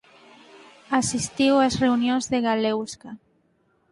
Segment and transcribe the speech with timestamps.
[1.01, 3.11] Asistiu ás reunións de Galeusca.